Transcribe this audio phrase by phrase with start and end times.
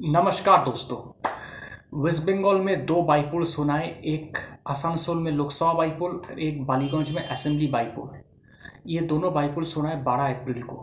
[0.00, 0.96] नमस्कार दोस्तों।
[2.02, 7.10] वेस्ट बंगाल में दो बाईपोल्स होना है। एक आसानसोल में लोकसभा बाईपोल और एक बालीगंज
[7.10, 8.20] में असेंबली बाईपोल
[8.86, 10.76] ये दोनों बाईपोल्स होना है बारह अप्रैल को।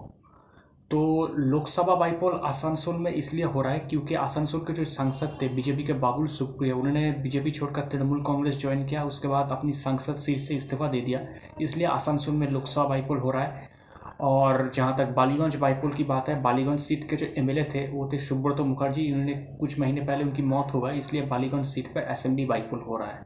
[0.91, 5.49] तो लोकसभा बाईपोल आसानसोल में इसलिए हो रहा है क्योंकि आसानसोल के जो सांसद थे,
[5.49, 10.15] बीजेपी के बाबुल सुप्रिया, उन्होंने बीजेपी छोड़कर तृणमूल कांग्रेस ज्वाइन किया। उसके बाद अपनी सांसद
[10.15, 11.25] सीट से इस्तीफा दे दिया।
[11.61, 13.74] इसलिए आसानसोल में लोकसभा बाईपोल हो रहा है।
[14.19, 18.09] और जहाँ तक बालीगंज बाईपोल की बात है, बालीगंज सीट के जो एमएलए थे, वो
[18.13, 22.01] थे सुब्रतो मुखर्जी। इन्होंने कुछ महीने पहले उनकी मौत हो गई, इसलिए बालीगंज सीट पर
[22.01, 23.25] असेंबली बाईपोल हो रहा है।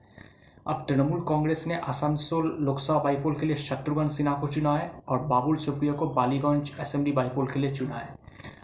[0.68, 5.20] अब तृणमूल कांग्रेस ने आसनसोल लोकसभा बाईपोल के लिए शत्रुघ्न सिन्हा को चुना है और
[5.20, 8.18] बाबुल सुप्रिया को बालीगंज असेंबली बाईपोल के लिए चुना है।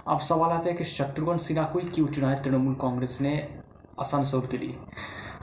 [0.07, 3.35] अब सवाल आता है कि शत्रुघ्न सिन्हा को ही क्यों चुना है तृणमूल कांग्रेस ने
[3.99, 4.75] आसनसोल के लिए?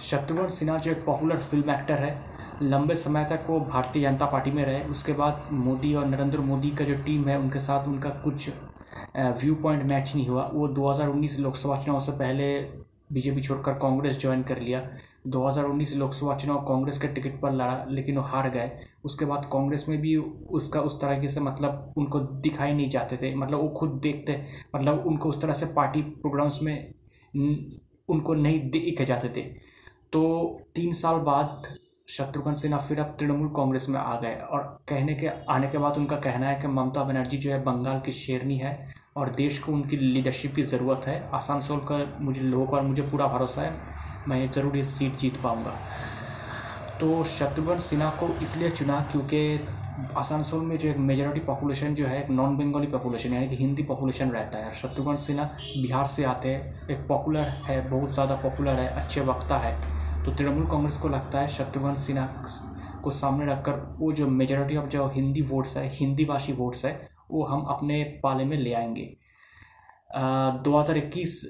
[0.01, 2.15] शत्रुघ्न सिन्हा जो एक पॉपुलर फ़िल्म एक्टर है
[2.63, 6.71] लंबे समय तक वो भारतीय जनता पार्टी में रहे। उसके बाद मोदी और नरेंद्र मोदी
[6.71, 8.49] का जो टीम है, उनके साथ उनका कुछ
[9.17, 12.59] व्यू पॉइंट मैच नहीं हुआ। वो 2019 लोकसभा चुनाव से पहले
[13.13, 14.81] बीजेपी छोड़कर कांग्रेस ज्वाइन कर लिया।
[15.27, 18.71] 2019 लोकसभा चुनाव कांग्रेस के टिकट पर लड़ा, लेकिन वो हार गए।
[19.05, 23.35] उसके बाद कांग्रेस में भी उसका उस तरह से मतलब उनको दिखाई नहीं जाते थे।
[23.35, 24.41] मतलब वो खुद देखते
[24.77, 26.95] मतलब उनको उस तरह से पार्टी प्रोग्राम्स में
[28.09, 29.43] उनको नहीं दिखे जाते थे।
[30.13, 30.23] तो
[30.75, 31.67] तीन साल बाद
[32.13, 35.97] शत्रुघ्न सिन्हा फिर अब तृणमूल कांग्रेस में आ गए और कहने के, आने के बाद
[35.99, 38.73] उनका कहना है कि ममता बनर्जी जो है बंगाल की शेरनी है
[39.17, 43.27] और देश को उनकी लीडरशिप की ज़रूरत है। आसानसोल का मुझे लोगों का मुझे पूरा
[43.29, 43.73] भरोसा है,
[44.29, 45.75] मैं ज़रूर ये सीट जीत पाऊँगा।
[47.01, 49.67] तो शत्रुघ्न सिन्हा को इसलिए चुना क्योंकि
[50.17, 53.83] आसानसोल में जो एक मेजोरिटी पॉपुलेशन जो है, एक नॉन बंगाली पॉपुलेशन यानी कि हिंदी
[53.83, 55.45] पॉपुलेशन रहता है। शत्रुघ्न सिन्हा
[55.77, 59.75] बिहार से आते हैं, एक पॉपुलर है, बहुत ज़्यादा पॉपुलर है, अच्छे वक्ता है।
[60.25, 62.27] तो तृणमूल कांग्रेस को लगता है शत्रुघ्न सिन्हा
[63.05, 67.09] को सामने रखकर वो जो मेजोरिटी ऑफ़ जो हिंदी वोट्स है, हिंदी भाषी वोट्स है,
[67.31, 69.05] वो हम अपने पाले में ले आएँगे।
[70.65, 71.43] दो हज़ार इक्कीस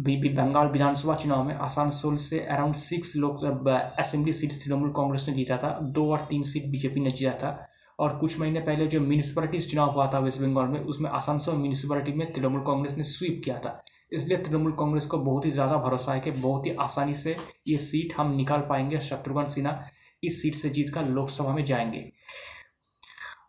[0.00, 5.56] बंगाल विधानसभा चुनाव में आसानसोल से अराउंड सिक्स लोग असेंबली सीट्स तृणमूल कांग्रेस ने जीता
[5.56, 7.68] था, दो और तीन सीट बीजेपी ने जीता था।
[7.98, 12.12] और कुछ महीने पहले जो म्यूनसिपलिटीज़ चुनाव हुआ था वेस्ट बंगाल में, उसमें आसानसोल म्यूनसिपलिटी
[12.12, 13.82] में तृणमूल कांग्रेस ने स्वीप किया था।
[14.12, 17.36] इसलिए तृणमूल कांग्रेस को बहुत ही ज़्यादा भरोसा है कि बहुत ही आसानी से
[17.68, 19.82] ये सीट हम निकाल पाएँगे, शत्रुघ्न सिन्हा
[20.22, 21.98] इस सीट से जीत कर लोकसभा में जाएँगे।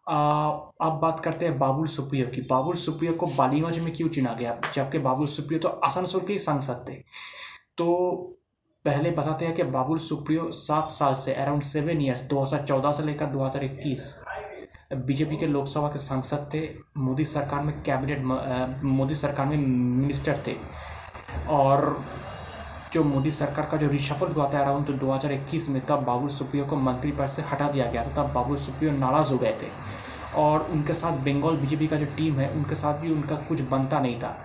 [0.09, 4.59] अब बात करते हैं बाबुल सुप्रियो की। बाबुल सुप्रियो को बालीगंज में क्यों चुना गया?
[4.73, 6.93] जबकि बाबुल सुप्रियो तो आसनसोल के ही सांसद थे।
[7.77, 8.15] तो
[8.85, 13.25] पहले बताते हैं कि बाबुल सुप्रियो सात साल से अराउंड सेवन ईयर्स 2014 से लेकर
[13.25, 14.13] 2021
[14.91, 16.59] बीजेपी के लोकसभा के सांसद थे,
[16.97, 20.55] मोदी सरकार में कैबिनेट मोदी सरकार में मिनिस्टर थे।
[21.49, 22.03] और
[22.93, 26.29] जो मोदी सरकार का जो रिशफल हुआ था अराउंड दो हज़ार इक्कीस में, तब बाबुल
[26.29, 29.53] सुप्रियो को मंत्री पद से हटा दिया गया था, तब बाबुल सुप्रियो नाराज़ हो गए
[29.61, 29.67] थे।
[30.37, 33.99] और उनके साथ बंगाल बीजेपी का जो टीम है, उनके साथ भी उनका कुछ बनता
[33.99, 34.35] नहीं था।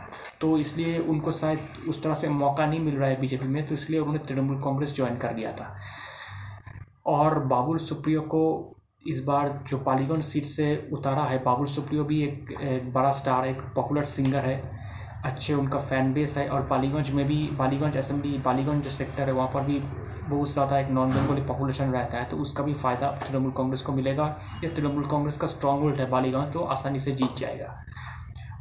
[0.41, 3.75] तो इसलिए उनको शायद उस तरह से मौका नहीं मिल रहा है बीजेपी में तो
[3.75, 5.75] इसलिए उन्होंने तृणमूल कांग्रेस ज्वाइन कर लिया था।
[7.07, 8.43] और बाबुल सुप्रियो को
[9.07, 13.47] इस बार जो पालीगंज सीट से उतारा है बाबुल सुप्रियो भी एक, एक बड़ा स्टार
[13.47, 14.63] एक पॉपुलर सिंगर है।
[15.25, 19.33] अच्छे उनका फ़ैन बेस है और पालीगंज में भी पालीगंज असेंबली पालीगंज जो सेक्टर है
[19.33, 19.79] वहाँ पर भी
[20.29, 23.93] बहुत ज़्यादा एक नॉन बेंगोली पॉपुलेशन रहता है तो उसका भी फ़ायदा तृणमूल कांग्रेस को
[23.93, 24.25] मिलेगा।
[24.65, 27.75] या तृणमूल कांग्रेस का स्ट्रॉन्ग होल्ड है बालीगंज तो आसानी से जीत जाएगा।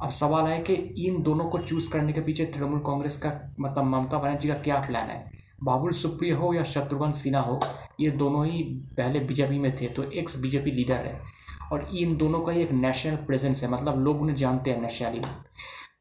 [0.03, 0.73] अब सवाल है कि
[1.07, 4.79] इन दोनों को चूज़ करने के पीछे तृणमूल कांग्रेस का मतलब ममता बनर्जी का क्या
[4.79, 5.42] प्लान है?
[5.63, 7.59] बाबुल सुप्रियो हो या शत्रुघ्न सिन्हा हो,
[7.99, 8.63] ये दोनों ही
[8.97, 11.19] पहले बीजेपी में थे तो एक्स बीजेपी लीडर है।
[11.71, 15.21] और इन दोनों का ही एक नेशनल प्रेजेंस है मतलब लोग उन्हें जानते हैं नेशनली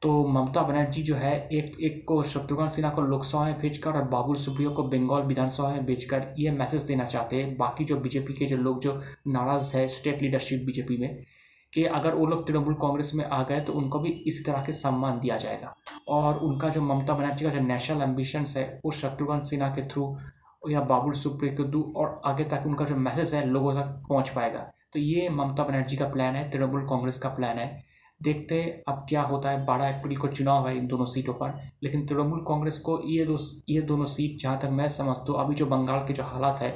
[0.03, 4.09] तो ममता बनर्जी जो है, एक एक को शत्रुघ्न सिन्हा को लोकसभा में भेजकर और
[4.09, 8.33] बाबुल सुप्रियो को बंगाल विधानसभा में भेजकर ये मैसेज देना चाहते हैं। बाकी जो बीजेपी
[8.33, 11.25] के जो लोग, जो नाराज़ है स्टेट लीडरशिप बीजेपी में
[11.73, 14.73] कि अगर वो लोग तृणमूल कांग्रेस में आ गए तो उनको भी इसी तरह के
[14.73, 15.75] सम्मान दिया जाएगा।
[16.09, 20.17] और उनका जो ममता बनर्जी का जो नेशनल एम्बिशंस है, वो शत्रुघ्न सिन्हा के थ्रू
[20.63, 24.29] या बाबुल सुप्रियो के थ्रू और आगे तक उनका जो मैसेज है, लोगों तक पहुँच
[24.29, 27.85] पाएगा। तो ये ममता बनर्जी का प्लान है, तृणमूल कांग्रेस का प्लान है।
[28.21, 31.59] देखते हैं अब क्या होता है। बारह अप्रैल को चुनाव है इन दोनों सीटों पर,
[31.83, 33.37] लेकिन तृणमूल कांग्रेस को ये दो,
[33.69, 36.71] ये दोनों सीट जहाँ तक मैं समझता हूँ, अभी जो बंगाल के जो हालात है,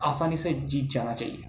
[0.00, 1.48] आसानी से जीत जाना चाहिए।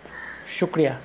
[0.59, 0.97] शुक्रिया।